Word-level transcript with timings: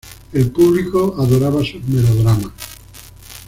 El 0.33 0.49
público 0.51 1.13
adoraba 1.19 1.63
sus 1.63 1.83
melodramas. 1.83 2.53